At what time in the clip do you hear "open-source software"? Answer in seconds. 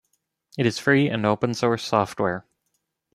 1.27-2.47